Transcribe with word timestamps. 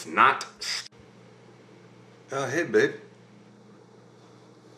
It's 0.00 0.06
not. 0.06 0.46
Uh, 2.32 2.48
hey, 2.48 2.62
babe. 2.62 2.94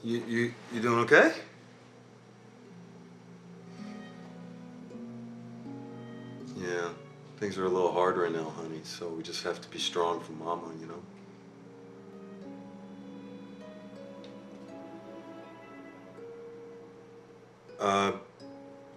You 0.03 0.21
you 0.27 0.55
you 0.73 0.80
doing 0.83 0.98
okay? 1.05 1.33
Yeah, 6.57 6.89
things 7.37 7.57
are 7.57 7.66
a 7.66 7.69
little 7.69 7.93
hard 7.93 8.16
right 8.16 8.32
now, 8.32 8.50
honey. 8.50 8.80
So 8.82 9.11
we 9.11 9.23
just 9.23 9.45
have 9.45 9.61
to 9.61 9.69
be 9.69 9.79
strong 9.79 10.19
for 10.19 10.32
Mama, 10.32 10.73
you 10.80 10.89
know. 10.89 11.03
Uh, 17.79 18.12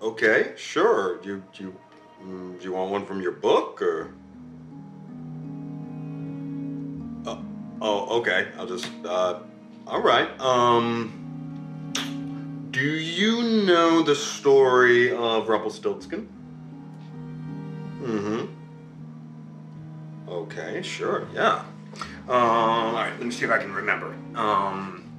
okay, 0.01 0.53
sure. 0.57 1.21
You 1.23 1.43
you 1.53 1.75
mm, 2.23 2.57
do 2.57 2.63
you 2.65 2.73
want 2.73 2.89
one 2.89 3.05
from 3.05 3.21
your 3.21 3.33
book 3.33 3.79
or? 3.79 4.09
Oh, 7.87 8.17
okay. 8.19 8.47
I'll 8.57 8.65
just. 8.65 8.89
Uh, 9.05 9.41
all 9.85 10.01
right. 10.01 10.27
Um. 10.41 11.21
Do 12.71 12.81
you 12.81 13.63
know 13.63 14.01
the 14.01 14.15
story 14.15 15.13
of 15.13 15.47
Rumpelstiltskin? 15.47 16.27
Mm-hmm. 18.01 18.45
Okay, 20.27 20.81
sure. 20.81 21.27
Yeah. 21.33 21.63
Um, 22.27 22.35
all 22.35 22.93
right, 22.93 23.13
let 23.17 23.23
me 23.23 23.31
see 23.31 23.45
if 23.45 23.51
I 23.51 23.59
can 23.59 23.71
remember. 23.71 24.13
Um, 24.33 25.09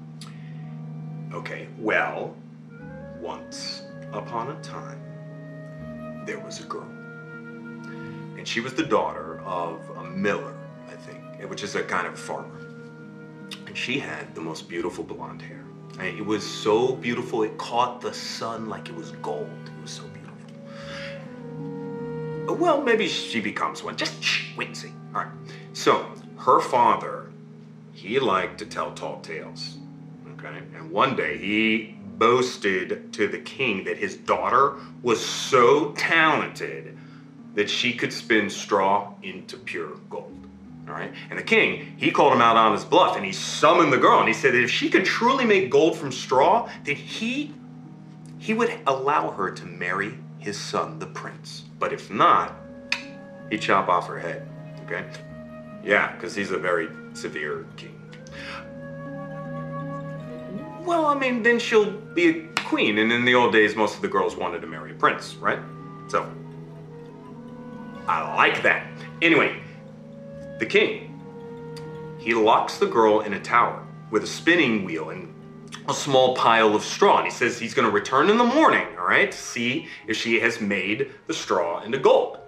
okay, 1.32 1.68
well, 1.78 2.36
once 3.20 3.84
upon 4.12 4.50
a 4.50 4.60
time, 4.60 6.24
there 6.26 6.40
was 6.40 6.60
a 6.60 6.64
girl. 6.64 6.90
And 8.36 8.46
she 8.46 8.60
was 8.60 8.74
the 8.74 8.84
daughter 8.84 9.40
of 9.42 9.88
a 9.96 10.04
miller, 10.04 10.54
I 10.88 10.96
think, 10.96 11.23
Eh, 11.40 11.45
which 11.45 11.62
is 11.62 11.74
a 11.74 11.82
kind 11.82 12.06
of 12.06 12.18
farmer. 12.18 12.59
And 13.66 13.76
she 13.76 13.98
had 13.98 14.34
the 14.34 14.40
most 14.40 14.68
beautiful 14.68 15.04
blonde 15.04 15.42
hair. 15.42 15.65
And 15.98 16.18
it 16.18 16.24
was 16.24 16.45
so 16.45 16.95
beautiful, 16.95 17.42
it 17.42 17.56
caught 17.59 18.01
the 18.01 18.12
sun 18.12 18.68
like 18.68 18.88
it 18.88 18.95
was 18.95 19.12
gold. 19.23 19.51
It 19.66 19.82
was 19.82 19.90
so 19.90 20.02
beautiful. 20.02 20.16
Well, 22.54 22.82
maybe 22.82 23.09
she 23.09 23.40
becomes 23.40 23.82
one. 23.82 23.96
Just 23.96 24.14
wait 24.57 24.68
and 24.68 24.76
see. 24.76 24.92
All 25.14 25.23
right. 25.23 25.32
So, 25.73 26.07
her 26.38 26.60
father, 26.60 27.30
he 27.92 28.18
liked 28.18 28.59
to 28.59 28.66
tell 28.66 28.92
tall 28.92 29.20
tales. 29.20 29.79
Okay. 30.34 30.59
And 30.74 30.90
one 30.90 31.16
day 31.16 31.38
he 31.38 31.96
boasted 32.18 33.12
to 33.12 33.26
the 33.29 33.38
king 33.38 33.84
that 33.84 33.98
his 33.98 34.16
daughter 34.16 34.76
was 35.02 35.24
so 35.24 35.92
talented 35.92 36.96
that 37.54 37.68
she 37.68 37.92
could 37.92 38.12
spin 38.12 38.48
straw 38.51 39.12
into 39.23 39.57
pure 39.57 39.96
gold. 40.10 40.45
All 40.88 40.95
right. 40.95 41.12
And 41.30 41.38
the 41.38 41.42
king, 41.42 41.95
he 41.96 42.10
called 42.10 42.32
him 42.32 42.40
out 42.40 42.56
on 42.56 42.73
his 42.73 42.84
bluff 42.84 43.16
and 43.16 43.24
he 43.24 43.32
summoned 43.32 43.92
the 43.92 43.98
girl 43.98 44.20
and 44.20 44.29
he 44.29 44.34
said 44.34 44.54
that 44.54 44.62
if 44.62 44.70
she 44.70 44.88
could 44.88 45.04
truly 45.04 45.45
make 45.45 45.70
gold 45.70 45.96
from 45.96 46.12
straw, 46.12 46.68
that 46.84 46.96
he 46.96 47.52
he 48.38 48.54
would 48.54 48.73
allow 48.87 49.30
her 49.30 49.51
to 49.51 49.64
marry 49.64 50.16
his 50.38 50.57
son, 50.57 51.01
the 51.01 51.07
prince. 51.07 51.64
But 51.80 51.92
if 51.92 52.10
not, 52.10 52.54
he'd 53.51 53.60
chop 53.60 53.88
off 53.88 54.07
her 54.07 54.18
head. 54.18 54.46
Okay? 54.84 55.04
Yeah, 55.82 56.12
because 56.12 56.37
he's 56.37 56.52
a 56.52 56.59
very 56.59 56.88
severe 57.14 57.66
king. 57.76 58.01
Well, 60.84 61.07
I 61.07 61.14
mean, 61.14 61.42
then 61.42 61.59
she'll 61.59 61.90
be 61.90 62.29
a 62.29 62.46
queen, 62.60 62.98
and 62.98 63.10
in 63.10 63.24
the 63.24 63.34
old 63.34 63.52
days, 63.52 63.74
most 63.74 63.96
of 63.96 64.03
the 64.03 64.09
girls 64.09 64.37
wanted 64.37 64.60
to 64.60 64.69
marry 64.69 64.92
a 64.92 64.94
prince, 64.94 65.34
right? 65.34 65.59
So, 66.06 66.31
I 68.06 68.34
like 68.37 68.62
that. 68.62 68.87
Anyway, 69.20 69.60
the 70.59 70.66
king, 70.66 71.12
he 72.19 72.34
locks 72.34 72.78
the 72.78 72.87
girl 72.87 73.21
in 73.21 73.34
a 73.34 73.41
tower 73.41 73.86
with 74.10 74.25
a 74.25 74.26
spinning 74.26 74.84
wheel 74.84 75.10
and 75.10 75.32
a 75.88 75.94
small 75.94 76.34
pile 76.34 76.75
of 76.75 76.82
straw. 76.82 77.19
And 77.19 77.26
he 77.26 77.30
says 77.30 77.58
he's 77.58 77.75
going 77.75 77.86
to 77.86 77.94
return 77.94 78.30
in 78.30 78.38
the 78.38 78.44
morning, 78.44 78.86
all 78.98 79.06
right, 79.06 79.30
to 79.30 79.38
see 79.38 79.88
if 80.06 80.16
she 80.16 80.41
has 80.41 80.60
made 80.60 81.12
the 81.26 81.34
straw 81.34 81.82
into 81.82 81.98
gold. 81.98 82.38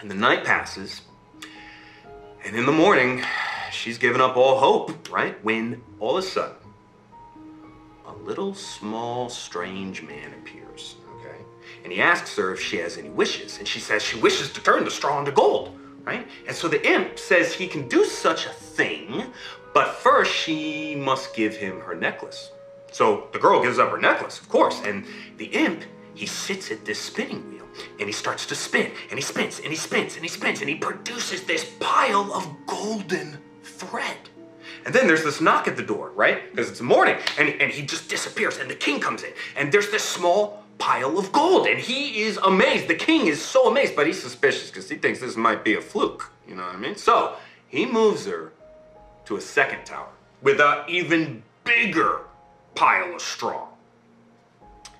And 0.00 0.10
the 0.10 0.14
night 0.14 0.44
passes, 0.44 1.02
and 2.44 2.56
in 2.56 2.66
the 2.66 2.72
morning, 2.72 3.24
she's 3.70 3.98
given 3.98 4.20
up 4.20 4.36
all 4.36 4.58
hope, 4.58 5.12
right? 5.12 5.42
When 5.44 5.80
all 6.00 6.16
of 6.16 6.24
a 6.24 6.26
sudden, 6.26 6.56
a 8.06 8.12
little 8.12 8.52
small 8.52 9.28
strange 9.28 10.02
man 10.02 10.32
appears, 10.34 10.96
okay? 11.18 11.36
And 11.84 11.92
he 11.92 12.00
asks 12.00 12.36
her 12.36 12.52
if 12.52 12.60
she 12.60 12.78
has 12.78 12.98
any 12.98 13.10
wishes, 13.10 13.58
and 13.58 13.66
she 13.66 13.78
says 13.78 14.02
she 14.02 14.18
wishes 14.18 14.52
to 14.52 14.60
turn 14.60 14.84
the 14.84 14.90
straw 14.90 15.20
into 15.20 15.30
gold, 15.30 15.78
right? 16.04 16.26
And 16.46 16.56
so 16.56 16.68
the 16.68 16.84
imp 16.86 17.18
says 17.18 17.52
he 17.52 17.66
can 17.66 17.88
do 17.88 18.04
such 18.04 18.46
a 18.46 18.50
thing, 18.50 19.24
but 19.74 19.88
first 19.88 20.32
she 20.32 20.94
must 20.94 21.34
give 21.34 21.56
him 21.56 21.80
her 21.80 21.94
necklace. 21.94 22.50
So 22.90 23.28
the 23.32 23.38
girl 23.38 23.62
gives 23.62 23.78
up 23.78 23.90
her 23.90 23.98
necklace, 23.98 24.38
of 24.38 24.48
course, 24.48 24.80
and 24.84 25.04
the 25.38 25.46
imp, 25.46 25.82
he 26.14 26.26
sits 26.26 26.70
at 26.70 26.84
this 26.84 26.98
spinning 26.98 27.48
wheel 27.50 27.66
and 27.98 28.06
he 28.06 28.12
starts 28.12 28.44
to 28.46 28.54
spin 28.54 28.92
and 29.08 29.18
he 29.18 29.22
spins 29.22 29.60
and 29.60 29.68
he 29.68 29.76
spins 29.76 30.14
and 30.16 30.22
he 30.22 30.28
spins 30.28 30.60
and 30.60 30.68
he 30.68 30.76
produces 30.76 31.44
this 31.44 31.64
pile 31.80 32.32
of 32.34 32.46
golden 32.66 33.38
thread. 33.62 34.16
And 34.84 34.94
then 34.94 35.06
there's 35.06 35.24
this 35.24 35.40
knock 35.40 35.68
at 35.68 35.76
the 35.76 35.82
door, 35.82 36.10
right? 36.10 36.50
Because 36.50 36.68
it's 36.68 36.80
morning, 36.80 37.16
and, 37.38 37.48
and 37.48 37.70
he 37.70 37.86
just 37.86 38.08
disappears, 38.08 38.58
and 38.58 38.68
the 38.68 38.74
king 38.74 38.98
comes 39.00 39.22
in, 39.22 39.32
and 39.56 39.70
there's 39.70 39.90
this 39.90 40.02
small 40.02 40.61
pile 40.78 41.18
of 41.18 41.32
gold, 41.32 41.66
and 41.66 41.78
he 41.78 42.22
is 42.22 42.38
amazed. 42.38 42.88
The 42.88 42.94
king 42.94 43.26
is 43.26 43.42
so 43.42 43.70
amazed, 43.70 43.94
but 43.94 44.06
he's 44.06 44.20
suspicious 44.20 44.70
because 44.70 44.88
he 44.88 44.96
thinks 44.96 45.20
this 45.20 45.36
might 45.36 45.64
be 45.64 45.74
a 45.74 45.80
fluke. 45.80 46.32
You 46.48 46.54
know 46.54 46.64
what 46.64 46.74
I 46.74 46.78
mean? 46.78 46.96
So 46.96 47.36
he 47.68 47.86
moves 47.86 48.26
her 48.26 48.52
to 49.26 49.36
a 49.36 49.40
second 49.40 49.84
tower 49.84 50.08
with 50.42 50.60
an 50.60 50.84
even 50.88 51.42
bigger 51.64 52.22
pile 52.74 53.14
of 53.14 53.20
straw. 53.20 53.68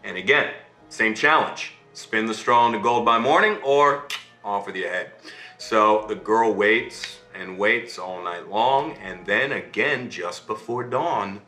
And 0.05 0.17
again, 0.17 0.53
same 0.89 1.15
challenge 1.15 1.73
spin 1.95 2.27
the 2.27 2.35
straw 2.35 2.67
into 2.67 2.79
gold 2.79 3.05
by 3.05 3.19
morning 3.19 3.59
or 3.63 4.05
off 4.45 4.67
with 4.67 4.77
your 4.77 4.89
head. 4.89 5.11
So 5.59 6.07
the 6.09 6.15
girl 6.15 6.53
waits 6.53 7.21
and 7.35 7.59
waits 7.59 7.99
all 7.99 8.23
night 8.23 8.49
long, 8.49 8.93
and 9.03 9.25
then 9.27 9.53
again, 9.53 10.11
just 10.11 10.47
before 10.47 10.85
dawn, 10.85 11.41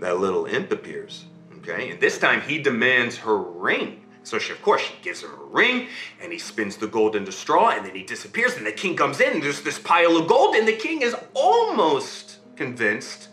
that 0.00 0.18
little 0.18 0.46
imp 0.46 0.70
appears. 0.70 1.24
Okay, 1.66 1.92
and 1.92 2.00
this 2.00 2.18
time 2.18 2.42
he 2.42 2.58
demands 2.58 3.16
her 3.16 3.38
ring. 3.38 4.02
So 4.22 4.38
she, 4.38 4.52
of 4.52 4.60
course, 4.62 4.82
she 4.82 4.94
gives 5.02 5.22
him 5.22 5.30
a 5.30 5.44
ring, 5.44 5.88
and 6.20 6.30
he 6.32 6.38
spins 6.38 6.76
the 6.76 6.86
gold 6.86 7.16
into 7.16 7.32
straw, 7.32 7.70
and 7.70 7.84
then 7.84 7.94
he 7.94 8.02
disappears, 8.02 8.56
and 8.56 8.66
the 8.66 8.72
king 8.72 8.96
comes 8.96 9.20
in, 9.20 9.34
and 9.34 9.42
there's 9.42 9.62
this 9.62 9.78
pile 9.78 10.16
of 10.16 10.28
gold, 10.28 10.54
and 10.56 10.68
the 10.68 10.76
king 10.76 11.02
is 11.02 11.14
almost 11.34 12.38
convinced. 12.56 13.28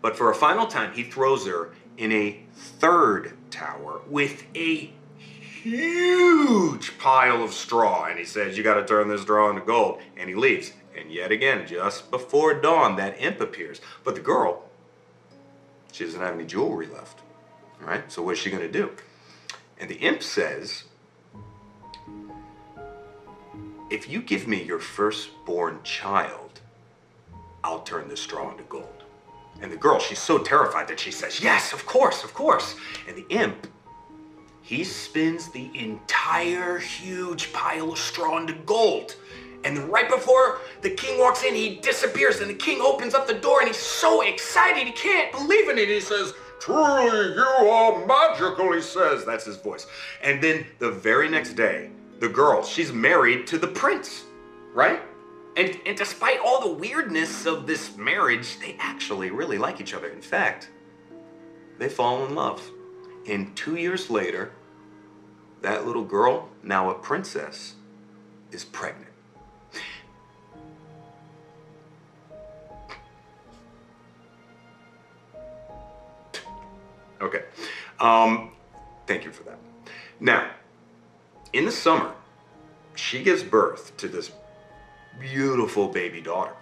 But 0.00 0.16
for 0.16 0.30
a 0.30 0.34
final 0.34 0.66
time, 0.66 0.92
he 0.92 1.02
throws 1.04 1.46
her 1.46 1.74
in 1.96 2.12
a 2.12 2.40
third 2.54 3.36
tower 3.50 4.00
with 4.08 4.44
a 4.54 4.92
huge 5.62 6.96
pile 6.98 7.42
of 7.42 7.52
straw, 7.52 8.06
and 8.06 8.18
he 8.18 8.24
says, 8.24 8.56
You 8.56 8.62
got 8.62 8.74
to 8.74 8.84
turn 8.84 9.08
this 9.08 9.22
straw 9.22 9.50
into 9.50 9.62
gold, 9.62 10.00
and 10.16 10.28
he 10.28 10.34
leaves. 10.34 10.72
And 10.96 11.10
yet 11.10 11.32
again, 11.32 11.66
just 11.66 12.10
before 12.10 12.54
dawn, 12.54 12.96
that 12.96 13.20
imp 13.20 13.40
appears. 13.40 13.80
But 14.02 14.14
the 14.14 14.20
girl, 14.20 14.64
she 15.92 16.04
doesn't 16.04 16.20
have 16.20 16.34
any 16.34 16.46
jewelry 16.46 16.86
left. 16.86 17.20
Right, 17.80 18.10
so 18.10 18.22
what's 18.22 18.40
she 18.40 18.50
going 18.50 18.62
to 18.62 18.72
do? 18.72 18.90
And 19.78 19.90
the 19.90 19.96
imp 19.96 20.22
says, 20.22 20.84
If 23.90 24.08
you 24.08 24.20
give 24.20 24.48
me 24.48 24.62
your 24.62 24.78
firstborn 24.78 25.80
child, 25.84 26.60
I'll 27.62 27.80
turn 27.80 28.08
this 28.08 28.20
straw 28.20 28.50
into 28.50 28.64
gold. 28.64 29.04
And 29.60 29.72
the 29.72 29.76
girl, 29.76 29.98
she's 29.98 30.18
so 30.18 30.38
terrified 30.38 30.88
that 30.88 31.00
she 31.00 31.10
says, 31.10 31.40
Yes, 31.40 31.72
of 31.72 31.86
course, 31.86 32.24
of 32.24 32.34
course. 32.34 32.76
And 33.08 33.16
the 33.16 33.26
imp, 33.30 33.66
he 34.62 34.82
spins 34.82 35.48
the 35.48 35.70
entire 35.78 36.78
huge 36.78 37.52
pile 37.52 37.92
of 37.92 37.98
straw 37.98 38.38
into 38.38 38.54
gold. 38.54 39.16
And 39.64 39.78
right 39.88 40.08
before 40.08 40.58
the 40.82 40.90
king 40.90 41.18
walks 41.18 41.42
in, 41.42 41.54
he 41.54 41.76
disappears, 41.76 42.40
and 42.40 42.50
the 42.50 42.54
king 42.54 42.80
opens 42.80 43.14
up 43.14 43.26
the 43.26 43.34
door, 43.34 43.60
and 43.60 43.68
he's 43.68 43.78
so 43.78 44.22
excited 44.22 44.86
he 44.86 44.92
can't 44.92 45.32
believe 45.32 45.68
in 45.68 45.78
it. 45.78 45.88
He 45.88 46.00
says, 46.00 46.34
Truly, 46.60 47.34
you 47.34 47.42
are 47.42 48.06
magical, 48.06 48.72
he 48.72 48.80
says. 48.80 49.24
That's 49.24 49.44
his 49.44 49.56
voice. 49.56 49.86
And 50.22 50.42
then 50.42 50.66
the 50.78 50.90
very 50.90 51.28
next 51.28 51.54
day, 51.54 51.90
the 52.18 52.28
girl, 52.28 52.62
she's 52.62 52.92
married 52.92 53.46
to 53.48 53.58
the 53.58 53.68
prince, 53.68 54.24
right? 54.74 55.00
And, 55.56 55.78
and 55.86 55.96
despite 55.96 56.38
all 56.40 56.60
the 56.60 56.72
weirdness 56.72 57.46
of 57.46 57.66
this 57.66 57.96
marriage, 57.96 58.58
they 58.58 58.76
actually 58.78 59.30
really 59.30 59.58
like 59.58 59.80
each 59.80 59.94
other. 59.94 60.08
In 60.08 60.20
fact, 60.20 60.70
they 61.78 61.88
fall 61.88 62.26
in 62.26 62.34
love. 62.34 62.62
And 63.28 63.56
two 63.56 63.76
years 63.76 64.10
later, 64.10 64.52
that 65.62 65.86
little 65.86 66.04
girl, 66.04 66.48
now 66.62 66.90
a 66.90 66.94
princess, 66.94 67.74
is 68.52 68.64
pregnant. 68.64 69.05
Okay. 77.26 77.42
Um, 77.98 78.52
thank 79.06 79.24
you 79.24 79.32
for 79.32 79.42
that. 79.44 79.58
Now, 80.20 80.50
in 81.52 81.64
the 81.64 81.72
summer, 81.72 82.12
she 82.94 83.22
gives 83.22 83.42
birth 83.42 83.96
to 83.96 84.08
this 84.08 84.30
beautiful 85.18 85.88
baby 85.88 86.20
daughter. 86.20 86.54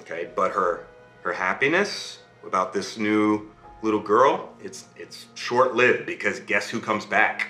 Okay, 0.00 0.28
but 0.34 0.52
her 0.52 0.86
her 1.22 1.32
happiness 1.32 2.20
about 2.44 2.72
this 2.72 2.96
new 2.96 3.50
little 3.82 4.00
girl, 4.00 4.48
it's 4.62 4.86
it's 4.96 5.26
short-lived 5.34 6.06
because 6.06 6.40
guess 6.40 6.70
who 6.70 6.80
comes 6.80 7.04
back? 7.04 7.48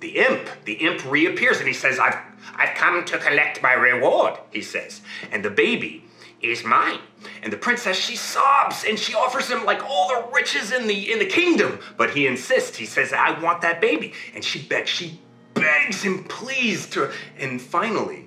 The 0.00 0.18
imp. 0.18 0.48
The 0.64 0.74
imp 0.74 1.04
reappears 1.10 1.58
and 1.58 1.68
he 1.68 1.74
says, 1.74 1.98
I've 1.98 2.18
I've 2.54 2.74
come 2.76 3.04
to 3.04 3.18
collect 3.18 3.62
my 3.62 3.72
reward, 3.72 4.38
he 4.50 4.62
says. 4.62 5.02
And 5.30 5.44
the 5.44 5.50
baby 5.50 6.04
is 6.40 6.64
mine. 6.64 7.00
And 7.42 7.52
the 7.52 7.56
princess, 7.56 7.96
she 7.96 8.16
sobs 8.16 8.84
and 8.84 8.98
she 8.98 9.14
offers 9.14 9.48
him 9.48 9.64
like 9.64 9.82
all 9.82 10.08
the 10.08 10.28
riches 10.32 10.72
in 10.72 10.86
the 10.86 11.12
in 11.12 11.18
the 11.18 11.26
kingdom. 11.26 11.80
But 11.96 12.10
he 12.10 12.26
insists. 12.26 12.76
He 12.76 12.86
says, 12.86 13.12
I 13.12 13.38
want 13.40 13.60
that 13.62 13.80
baby. 13.80 14.12
And 14.34 14.44
she 14.44 14.62
begs, 14.62 14.88
she 14.90 15.20
begs 15.54 16.02
him, 16.02 16.24
please, 16.24 16.88
to 16.90 17.10
and 17.38 17.60
finally, 17.60 18.26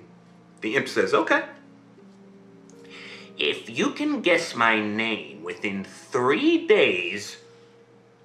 the 0.60 0.76
imp 0.76 0.88
says, 0.88 1.14
Okay. 1.14 1.42
If 3.38 3.70
you 3.70 3.90
can 3.92 4.20
guess 4.20 4.54
my 4.54 4.78
name 4.78 5.42
within 5.42 5.84
three 5.84 6.66
days, 6.66 7.38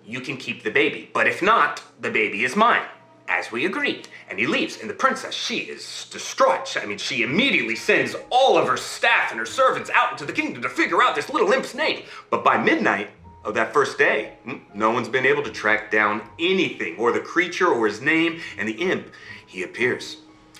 you 0.05 0.19
can 0.19 0.37
keep 0.37 0.63
the 0.63 0.69
baby. 0.69 1.09
But 1.13 1.27
if 1.27 1.41
not, 1.41 1.81
the 1.99 2.11
baby 2.11 2.43
is 2.43 2.55
mine 2.55 2.85
as 3.27 3.51
we 3.51 3.65
agreed. 3.65 4.07
And 4.29 4.39
he 4.39 4.47
leaves, 4.47 4.79
and 4.79 4.89
the 4.89 4.93
princess, 4.93 5.33
she 5.33 5.59
is 5.59 6.07
distraught. 6.11 6.77
I 6.81 6.85
mean, 6.85 6.97
she 6.97 7.23
immediately 7.23 7.75
sends 7.75 8.15
all 8.29 8.57
of 8.57 8.67
her 8.67 8.77
staff 8.77 9.31
and 9.31 9.39
her 9.39 9.45
servants 9.45 9.89
out 9.93 10.11
into 10.11 10.25
the 10.25 10.33
kingdom 10.33 10.61
to 10.63 10.69
figure 10.69 11.01
out 11.01 11.15
this 11.15 11.29
little 11.29 11.51
imp's 11.51 11.75
name. 11.75 12.03
But 12.29 12.43
by 12.43 12.57
midnight 12.57 13.09
of 13.43 13.53
that 13.55 13.73
first 13.73 13.97
day, 13.97 14.33
hmm, 14.43 14.57
no 14.73 14.91
one's 14.91 15.09
been 15.09 15.25
able 15.25 15.43
to 15.43 15.51
track 15.51 15.91
down 15.91 16.21
anything, 16.39 16.97
or 16.97 17.11
the 17.11 17.19
creature, 17.19 17.67
or 17.67 17.87
his 17.87 18.01
name. 18.01 18.41
And 18.57 18.67
the 18.67 18.73
imp, 18.73 19.07
he 19.45 19.63
appears, 19.63 20.17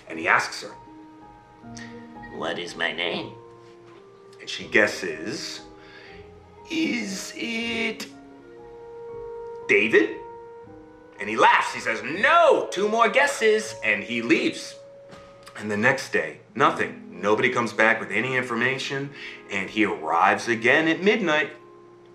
and 0.08 0.18
he 0.18 0.28
asks 0.28 0.62
her, 0.62 0.70
What 2.36 2.58
is 2.58 2.76
my 2.76 2.92
name? 2.92 3.32
And 4.40 4.48
she 4.48 4.64
guesses, 4.64 5.60
Is 6.70 7.32
it 7.36 8.06
David? 9.68 10.16
And 11.28 11.36
he 11.36 11.42
laughs. 11.42 11.74
He 11.74 11.80
says, 11.80 12.02
No, 12.02 12.68
two 12.70 12.88
more 12.88 13.10
guesses. 13.10 13.74
And 13.84 14.02
he 14.02 14.22
leaves. 14.22 14.76
And 15.58 15.70
the 15.70 15.76
next 15.76 16.10
day, 16.10 16.38
nothing. 16.54 17.20
Nobody 17.20 17.50
comes 17.50 17.70
back 17.70 18.00
with 18.00 18.10
any 18.10 18.34
information. 18.34 19.10
And 19.50 19.68
he 19.68 19.84
arrives 19.84 20.48
again 20.48 20.88
at 20.88 21.02
midnight. 21.02 21.50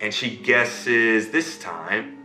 And 0.01 0.11
she 0.11 0.35
guesses 0.35 1.29
this 1.29 1.59
time. 1.59 2.17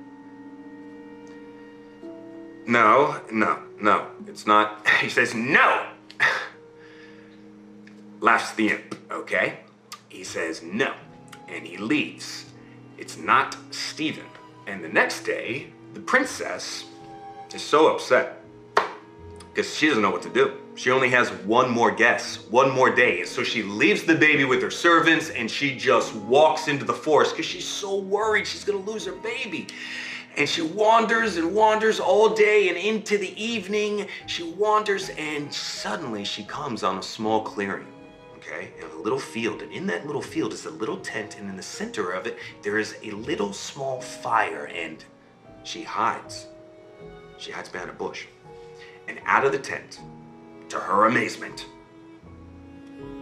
No, 2.67 3.21
no, 3.31 3.59
no. 3.79 4.07
It's 4.27 4.47
not. 4.47 4.87
He 5.03 5.11
says, 5.11 5.35
No. 5.35 5.89
Laughs 8.23 8.53
the 8.53 8.71
imp, 8.71 8.99
okay? 9.11 9.59
He 10.09 10.25
says, 10.25 10.63
No. 10.63 10.95
And 11.49 11.67
he 11.67 11.77
leaves. 11.77 12.47
It's 12.97 13.19
not 13.19 13.59
Stephen. 13.73 14.25
And 14.67 14.83
the 14.83 14.89
next 14.89 15.25
day, 15.25 15.67
the 15.95 16.01
princess 16.01 16.85
is 17.55 17.63
so 17.63 17.95
upset 17.95 18.43
because 19.59 19.75
she 19.75 19.89
doesn't 19.89 20.03
know 20.03 20.11
what 20.11 20.23
to 20.23 20.29
do. 20.29 20.53
She 20.77 20.93
only 20.93 21.11
has 21.11 21.31
one 21.31 21.69
more 21.69 21.91
guess, 21.91 22.37
one 22.51 22.71
more 22.71 22.95
day. 22.95 23.21
And 23.21 23.29
so 23.29 23.43
she 23.43 23.65
leaves 23.65 24.05
the 24.05 24.15
baby 24.15 24.45
with 24.45 24.63
her 24.63 24.71
servants 24.71 25.31
and 25.31 25.51
she 25.51 25.77
just 25.77 26.15
walks 26.15 26.69
into 26.69 26.85
the 26.85 26.95
forest 26.95 27.33
because 27.33 27.47
she's 27.47 27.67
so 27.67 27.99
worried 27.99 28.47
she's 28.47 28.63
gonna 28.63 28.79
lose 28.79 29.05
her 29.07 29.17
baby. 29.17 29.67
And 30.37 30.49
she 30.49 30.63
wanders 30.63 31.37
and 31.37 31.53
wanders 31.53 31.99
all 31.99 32.29
day 32.29 32.69
and 32.69 32.79
into 32.79 33.19
the 33.19 33.35
evening. 33.43 34.07
She 34.27 34.45
wanders 34.45 35.11
and 35.19 35.53
suddenly 35.53 36.23
she 36.23 36.45
comes 36.45 36.85
on 36.85 36.99
a 36.99 37.03
small 37.03 37.43
clearing, 37.43 37.89
okay, 38.37 38.71
in 38.79 38.85
a 38.97 39.03
little 39.03 39.19
field. 39.19 39.63
And 39.63 39.73
in 39.73 39.85
that 39.89 40.07
little 40.07 40.23
field 40.23 40.53
is 40.53 40.67
a 40.67 40.71
little 40.71 40.99
tent, 40.99 41.39
and 41.41 41.51
in 41.51 41.57
the 41.57 41.63
center 41.65 42.13
of 42.13 42.29
it, 42.29 42.39
there 42.63 42.79
is 42.79 42.95
a 43.03 43.11
little 43.11 43.53
small 43.53 44.01
fire. 44.01 44.71
And 44.73 45.05
she 45.69 45.83
hides. 45.83 46.47
She 47.37 47.53
hides 47.53 47.69
behind 47.69 47.91
a 47.91 47.93
bush. 47.93 48.27
And 49.07 49.21
out 49.27 49.45
of 49.45 49.53
the 49.53 49.59
tent, 49.59 50.01
to 50.71 50.79
her 50.79 51.05
amazement, 51.05 51.67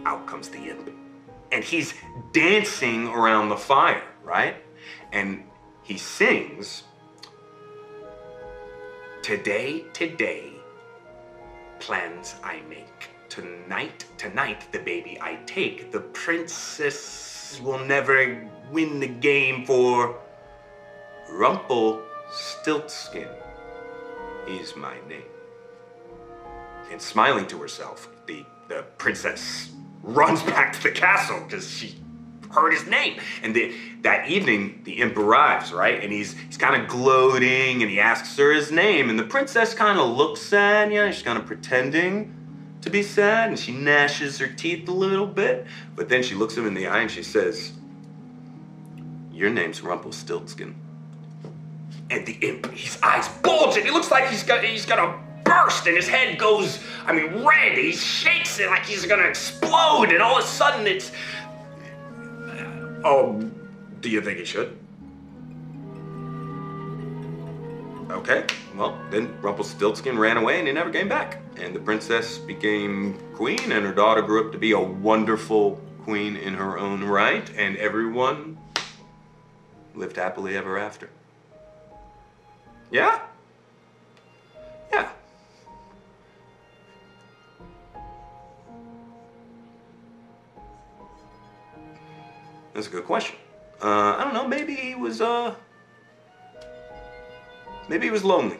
out 0.05 0.25
comes 0.27 0.47
the 0.47 0.69
imp. 0.69 0.89
And 1.51 1.63
he's 1.63 1.93
dancing 2.31 3.09
around 3.09 3.49
the 3.49 3.57
fire, 3.57 4.03
right? 4.23 4.55
And 5.11 5.43
he 5.83 5.97
sings, 5.97 6.83
Today, 9.21 9.83
today, 9.91 10.53
plans 11.79 12.35
I 12.43 12.61
make. 12.69 13.09
Tonight, 13.27 14.05
tonight, 14.17 14.71
the 14.71 14.79
baby 14.79 15.17
I 15.19 15.37
take. 15.45 15.91
The 15.91 15.99
princess 15.99 17.59
will 17.61 17.79
never 17.79 18.49
win 18.71 19.01
the 19.01 19.07
game 19.07 19.65
for 19.65 20.15
Rumple 21.29 22.06
Stiltskin 22.31 23.29
is 24.47 24.75
my 24.75 24.95
name. 25.07 25.23
And 26.91 27.01
smiling 27.01 27.47
to 27.47 27.59
herself, 27.59 28.09
the, 28.27 28.45
the 28.67 28.83
princess 28.97 29.71
runs 30.03 30.41
back 30.43 30.73
to 30.73 30.83
the 30.83 30.91
castle 30.91 31.41
because 31.45 31.69
she 31.69 31.95
heard 32.51 32.71
his 32.71 32.87
name. 32.87 33.19
And 33.43 33.55
the, 33.55 33.73
that 34.01 34.29
evening, 34.29 34.81
the 34.83 34.93
imp 34.93 35.17
arrives, 35.17 35.73
right? 35.73 36.01
And 36.01 36.11
he's 36.11 36.37
he's 36.37 36.57
kind 36.57 36.81
of 36.81 36.87
gloating 36.87 37.81
and 37.81 37.91
he 37.91 37.99
asks 37.99 38.37
her 38.37 38.53
his 38.53 38.71
name. 38.71 39.09
And 39.09 39.19
the 39.19 39.23
princess 39.23 39.73
kind 39.73 39.99
of 39.99 40.09
looks 40.15 40.41
sad, 40.41 40.91
you 40.91 40.99
know, 40.99 41.11
she's 41.11 41.23
kind 41.23 41.37
of 41.37 41.45
pretending 41.45 42.33
to 42.81 42.89
be 42.89 43.03
sad 43.03 43.49
and 43.49 43.59
she 43.59 43.71
gnashes 43.71 44.37
her 44.37 44.47
teeth 44.47 44.87
a 44.87 44.93
little 44.93 45.27
bit. 45.27 45.65
But 45.95 46.09
then 46.09 46.23
she 46.23 46.35
looks 46.35 46.55
him 46.55 46.65
in 46.67 46.73
the 46.73 46.87
eye 46.87 47.01
and 47.01 47.11
she 47.11 47.23
says, 47.23 47.73
Your 49.31 49.49
name's 49.49 49.81
Rumpelstiltskin 49.81 50.75
and 52.09 52.25
the 52.25 52.33
imp, 52.41 52.71
his 52.71 52.97
eyes 53.03 53.27
bulge 53.43 53.77
and 53.77 53.85
he 53.85 53.91
looks 53.91 54.11
like 54.11 54.29
he's 54.29 54.43
got 54.43 54.63
he's 54.63 54.85
gonna 54.85 55.19
burst 55.43 55.87
and 55.87 55.95
his 55.95 56.07
head 56.07 56.37
goes, 56.37 56.83
I 57.05 57.13
mean, 57.13 57.45
red. 57.45 57.77
He 57.77 57.91
shakes 57.93 58.59
it 58.59 58.67
like 58.69 58.85
he's 58.85 59.05
gonna 59.05 59.23
explode, 59.23 60.09
and 60.09 60.21
all 60.21 60.37
of 60.37 60.43
a 60.43 60.47
sudden 60.47 60.87
it's. 60.87 61.11
Oh, 63.03 63.41
do 64.01 64.09
you 64.09 64.21
think 64.21 64.39
he 64.39 64.45
should? 64.45 64.77
Okay, 68.09 68.45
well, 68.75 68.97
then 69.11 69.39
Rumpelstiltskin 69.41 70.17
ran 70.17 70.37
away 70.37 70.59
and 70.59 70.67
he 70.67 70.73
never 70.73 70.89
came 70.89 71.09
back. 71.09 71.41
And 71.57 71.75
the 71.75 71.79
princess 71.79 72.37
became 72.37 73.19
queen, 73.35 73.71
and 73.71 73.85
her 73.85 73.93
daughter 73.93 74.21
grew 74.21 74.45
up 74.45 74.51
to 74.53 74.57
be 74.57 74.71
a 74.71 74.79
wonderful 74.79 75.81
queen 76.03 76.37
in 76.37 76.53
her 76.53 76.77
own 76.77 77.03
right, 77.03 77.49
and 77.57 77.75
everyone 77.77 78.57
lived 79.93 80.15
happily 80.15 80.55
ever 80.55 80.77
after. 80.77 81.09
Yeah? 82.89 83.19
Yeah. 84.91 85.09
That's 92.73 92.87
a 92.87 92.89
good 92.89 93.05
question. 93.05 93.35
Uh, 93.81 94.15
I 94.17 94.23
don't 94.23 94.33
know. 94.33 94.47
Maybe 94.47 94.75
he 94.75 94.95
was. 94.95 95.21
Uh, 95.21 95.53
maybe 97.89 98.05
he 98.05 98.11
was 98.11 98.23
lonely. 98.23 98.57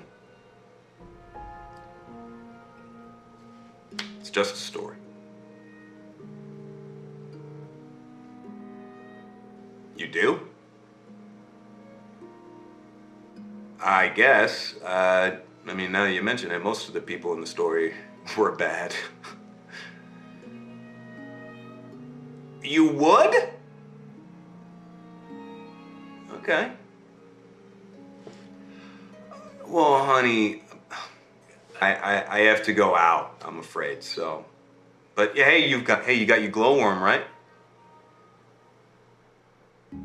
It's 4.20 4.30
just 4.30 4.54
a 4.56 4.58
story. 4.58 4.98
You 9.96 10.08
do? 10.08 10.48
I 13.88 14.10
guess. 14.10 14.76
Uh, 14.84 15.38
I 15.66 15.74
mean, 15.74 15.94
now 15.94 16.04
that 16.04 16.12
you 16.12 16.22
mention 16.22 16.52
it, 16.52 16.62
most 16.62 16.90
of 16.90 16.94
the 16.94 17.00
people 17.00 17.32
in 17.34 17.40
the 17.40 17.48
story 17.48 17.94
were 18.38 18.52
bad. 18.52 18.94
you 22.62 22.90
would? 22.90 23.50
Okay. 26.34 26.70
Well, 29.66 30.04
honey, 30.04 30.64
I, 31.80 31.94
I, 31.94 32.36
I 32.36 32.40
have 32.42 32.64
to 32.64 32.74
go 32.74 32.94
out. 32.94 33.42
I'm 33.46 33.60
afraid 33.60 34.04
so. 34.04 34.44
But 35.16 35.34
hey, 35.38 35.66
you've 35.70 35.86
got 35.86 36.04
hey, 36.04 36.16
you 36.16 36.26
got 36.26 36.42
your 36.42 36.52
glowworm, 36.52 37.02
right? 37.02 37.24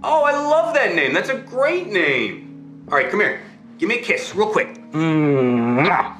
Oh, 0.05 0.23
I 0.23 0.33
love 0.33 0.73
that 0.75 0.95
name. 0.95 1.13
That's 1.13 1.31
a 1.31 1.39
great 1.39 1.89
name. 1.89 2.87
All 2.89 2.97
right, 2.97 3.11
come 3.11 3.21
here. 3.21 3.43
Give 3.83 3.89
me 3.89 3.97
a 3.97 4.01
kiss, 4.01 4.33
real 4.37 4.47
quick. 4.47 4.69
Mwah. 4.93 6.15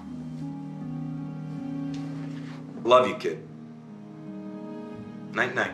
Love 2.85 3.07
you, 3.07 3.15
kid. 3.19 3.39
Night, 5.33 5.55
night. 5.55 5.71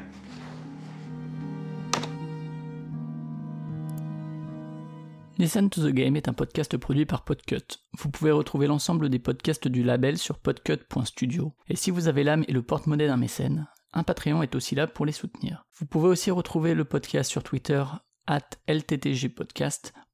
Listen 5.38 5.70
to 5.70 5.80
the 5.80 5.90
Game 5.94 6.16
est 6.16 6.28
un 6.28 6.34
podcast 6.34 6.76
produit 6.76 7.06
par 7.06 7.24
Podcut. 7.24 7.78
Vous 7.96 8.10
pouvez 8.10 8.32
retrouver 8.32 8.66
l'ensemble 8.66 9.08
des 9.08 9.18
podcasts 9.18 9.66
du 9.66 9.82
label 9.82 10.18
sur 10.18 10.38
podcut.studio. 10.40 11.54
Et 11.68 11.76
si 11.76 11.90
vous 11.90 12.06
avez 12.06 12.22
l'âme 12.22 12.44
et 12.48 12.52
le 12.52 12.60
porte-monnaie 12.60 13.06
d'un 13.06 13.16
mécène, 13.16 13.66
un 13.94 14.02
Patreon 14.02 14.42
est 14.42 14.54
aussi 14.54 14.74
là 14.74 14.88
pour 14.88 15.06
les 15.06 15.12
soutenir. 15.12 15.64
Vous 15.78 15.86
pouvez 15.86 16.08
aussi 16.08 16.30
retrouver 16.30 16.74
le 16.74 16.84
podcast 16.84 17.30
sur 17.30 17.42
Twitter 17.42 17.82
at 18.26 18.42
LTTGpodcast 18.68 19.94